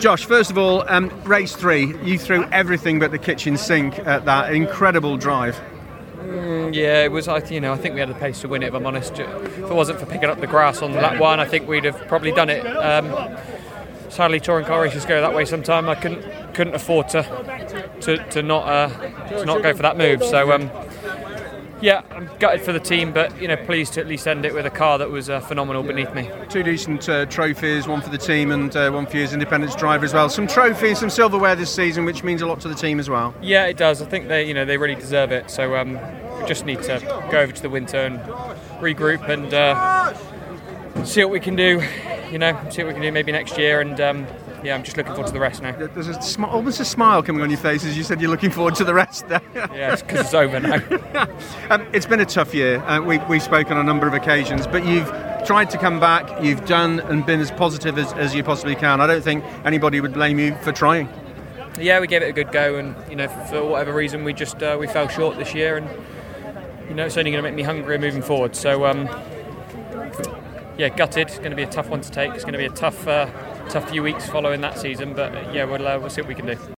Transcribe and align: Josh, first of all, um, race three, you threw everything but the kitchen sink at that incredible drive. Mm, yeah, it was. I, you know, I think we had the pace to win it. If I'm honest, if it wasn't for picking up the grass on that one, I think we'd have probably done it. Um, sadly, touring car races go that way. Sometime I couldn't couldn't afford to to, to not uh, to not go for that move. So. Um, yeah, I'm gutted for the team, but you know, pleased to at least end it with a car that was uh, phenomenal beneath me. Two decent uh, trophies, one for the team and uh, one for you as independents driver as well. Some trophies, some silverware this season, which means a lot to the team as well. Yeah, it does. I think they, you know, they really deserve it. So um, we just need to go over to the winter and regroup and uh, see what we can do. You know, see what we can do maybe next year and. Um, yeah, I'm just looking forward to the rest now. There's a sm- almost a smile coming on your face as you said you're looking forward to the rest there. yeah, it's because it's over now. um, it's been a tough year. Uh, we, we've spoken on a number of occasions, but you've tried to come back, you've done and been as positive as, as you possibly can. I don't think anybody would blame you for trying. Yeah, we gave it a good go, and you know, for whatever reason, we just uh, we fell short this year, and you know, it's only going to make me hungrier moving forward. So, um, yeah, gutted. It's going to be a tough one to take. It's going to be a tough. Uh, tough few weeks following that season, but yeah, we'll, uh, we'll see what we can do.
Josh, 0.00 0.24
first 0.24 0.50
of 0.50 0.56
all, 0.56 0.82
um, 0.88 1.10
race 1.24 1.54
three, 1.54 1.94
you 2.02 2.18
threw 2.18 2.44
everything 2.44 2.98
but 2.98 3.10
the 3.10 3.18
kitchen 3.18 3.58
sink 3.58 3.98
at 3.98 4.24
that 4.24 4.54
incredible 4.54 5.18
drive. 5.18 5.60
Mm, 6.16 6.74
yeah, 6.74 7.04
it 7.04 7.12
was. 7.12 7.28
I, 7.28 7.44
you 7.48 7.60
know, 7.60 7.74
I 7.74 7.76
think 7.76 7.92
we 7.92 8.00
had 8.00 8.08
the 8.08 8.14
pace 8.14 8.40
to 8.40 8.48
win 8.48 8.62
it. 8.62 8.68
If 8.68 8.74
I'm 8.74 8.86
honest, 8.86 9.18
if 9.18 9.58
it 9.58 9.68
wasn't 9.68 10.00
for 10.00 10.06
picking 10.06 10.30
up 10.30 10.40
the 10.40 10.46
grass 10.46 10.80
on 10.80 10.92
that 10.92 11.20
one, 11.20 11.38
I 11.38 11.44
think 11.44 11.68
we'd 11.68 11.84
have 11.84 12.08
probably 12.08 12.32
done 12.32 12.48
it. 12.48 12.64
Um, 12.64 13.36
sadly, 14.08 14.40
touring 14.40 14.64
car 14.64 14.80
races 14.80 15.04
go 15.04 15.20
that 15.20 15.34
way. 15.34 15.44
Sometime 15.44 15.86
I 15.86 15.96
couldn't 15.96 16.54
couldn't 16.54 16.74
afford 16.74 17.10
to 17.10 17.92
to, 18.00 18.16
to 18.30 18.42
not 18.42 18.66
uh, 18.66 18.88
to 19.28 19.44
not 19.44 19.62
go 19.62 19.74
for 19.74 19.82
that 19.82 19.98
move. 19.98 20.24
So. 20.24 20.50
Um, 20.50 20.70
yeah, 21.80 22.02
I'm 22.10 22.30
gutted 22.38 22.62
for 22.62 22.72
the 22.72 22.80
team, 22.80 23.12
but 23.12 23.40
you 23.40 23.48
know, 23.48 23.56
pleased 23.56 23.94
to 23.94 24.00
at 24.00 24.06
least 24.06 24.26
end 24.26 24.44
it 24.44 24.54
with 24.54 24.66
a 24.66 24.70
car 24.70 24.98
that 24.98 25.10
was 25.10 25.30
uh, 25.30 25.40
phenomenal 25.40 25.82
beneath 25.82 26.12
me. 26.14 26.30
Two 26.48 26.62
decent 26.62 27.08
uh, 27.08 27.26
trophies, 27.26 27.86
one 27.88 28.00
for 28.00 28.10
the 28.10 28.18
team 28.18 28.52
and 28.52 28.74
uh, 28.76 28.90
one 28.90 29.06
for 29.06 29.16
you 29.16 29.24
as 29.24 29.32
independents 29.32 29.74
driver 29.76 30.04
as 30.04 30.14
well. 30.14 30.28
Some 30.28 30.46
trophies, 30.46 30.98
some 30.98 31.10
silverware 31.10 31.56
this 31.56 31.74
season, 31.74 32.04
which 32.04 32.22
means 32.22 32.42
a 32.42 32.46
lot 32.46 32.60
to 32.60 32.68
the 32.68 32.74
team 32.74 33.00
as 33.00 33.08
well. 33.08 33.34
Yeah, 33.40 33.66
it 33.66 33.76
does. 33.76 34.02
I 34.02 34.06
think 34.06 34.28
they, 34.28 34.46
you 34.46 34.54
know, 34.54 34.64
they 34.64 34.76
really 34.76 34.94
deserve 34.94 35.32
it. 35.32 35.50
So 35.50 35.76
um, 35.76 35.94
we 36.38 36.46
just 36.46 36.66
need 36.66 36.82
to 36.82 37.00
go 37.30 37.40
over 37.40 37.52
to 37.52 37.62
the 37.62 37.70
winter 37.70 37.98
and 37.98 38.18
regroup 38.80 39.28
and 39.28 39.52
uh, 39.54 40.14
see 41.04 41.24
what 41.24 41.32
we 41.32 41.40
can 41.40 41.56
do. 41.56 41.82
You 42.30 42.38
know, 42.38 42.58
see 42.70 42.82
what 42.82 42.88
we 42.88 42.94
can 42.94 43.02
do 43.02 43.12
maybe 43.12 43.32
next 43.32 43.58
year 43.58 43.80
and. 43.80 44.00
Um, 44.00 44.26
yeah, 44.62 44.74
I'm 44.74 44.82
just 44.82 44.96
looking 44.96 45.12
forward 45.12 45.28
to 45.28 45.32
the 45.32 45.40
rest 45.40 45.62
now. 45.62 45.72
There's 45.72 46.08
a 46.08 46.20
sm- 46.20 46.44
almost 46.44 46.80
a 46.80 46.84
smile 46.84 47.22
coming 47.22 47.42
on 47.42 47.50
your 47.50 47.58
face 47.58 47.84
as 47.84 47.96
you 47.96 48.02
said 48.02 48.20
you're 48.20 48.30
looking 48.30 48.50
forward 48.50 48.74
to 48.76 48.84
the 48.84 48.94
rest 48.94 49.28
there. 49.28 49.42
yeah, 49.54 49.92
it's 49.92 50.02
because 50.02 50.20
it's 50.20 50.34
over 50.34 50.60
now. 50.60 51.28
um, 51.70 51.86
it's 51.92 52.06
been 52.06 52.20
a 52.20 52.26
tough 52.26 52.54
year. 52.54 52.78
Uh, 52.82 53.00
we, 53.00 53.18
we've 53.28 53.42
spoken 53.42 53.74
on 53.74 53.80
a 53.80 53.84
number 53.84 54.06
of 54.06 54.14
occasions, 54.14 54.66
but 54.66 54.84
you've 54.84 55.08
tried 55.46 55.70
to 55.70 55.78
come 55.78 55.98
back, 55.98 56.42
you've 56.42 56.64
done 56.66 57.00
and 57.00 57.24
been 57.24 57.40
as 57.40 57.50
positive 57.50 57.98
as, 57.98 58.12
as 58.14 58.34
you 58.34 58.42
possibly 58.42 58.74
can. 58.74 59.00
I 59.00 59.06
don't 59.06 59.22
think 59.22 59.44
anybody 59.64 60.00
would 60.00 60.12
blame 60.12 60.38
you 60.38 60.54
for 60.56 60.72
trying. 60.72 61.08
Yeah, 61.78 62.00
we 62.00 62.06
gave 62.06 62.22
it 62.22 62.28
a 62.28 62.32
good 62.32 62.52
go, 62.52 62.76
and 62.76 62.94
you 63.08 63.16
know, 63.16 63.28
for 63.28 63.64
whatever 63.64 63.94
reason, 63.94 64.24
we 64.24 64.32
just 64.32 64.62
uh, 64.62 64.76
we 64.78 64.86
fell 64.86 65.08
short 65.08 65.38
this 65.38 65.54
year, 65.54 65.76
and 65.76 65.88
you 66.88 66.94
know, 66.94 67.06
it's 67.06 67.16
only 67.16 67.30
going 67.30 67.42
to 67.42 67.48
make 67.48 67.56
me 67.56 67.62
hungrier 67.62 67.98
moving 67.98 68.22
forward. 68.22 68.56
So, 68.56 68.84
um, 68.84 69.08
yeah, 70.80 70.88
gutted. 70.88 71.28
It's 71.28 71.38
going 71.38 71.50
to 71.50 71.56
be 71.56 71.62
a 71.62 71.70
tough 71.70 71.88
one 71.88 72.00
to 72.00 72.10
take. 72.10 72.32
It's 72.32 72.44
going 72.44 72.54
to 72.54 72.58
be 72.58 72.64
a 72.66 72.70
tough. 72.70 73.06
Uh, 73.06 73.26
tough 73.70 73.88
few 73.88 74.02
weeks 74.02 74.28
following 74.28 74.60
that 74.62 74.76
season, 74.76 75.14
but 75.14 75.32
yeah, 75.54 75.64
we'll, 75.64 75.86
uh, 75.86 75.96
we'll 75.96 76.10
see 76.10 76.20
what 76.20 76.28
we 76.28 76.34
can 76.34 76.46
do. 76.46 76.58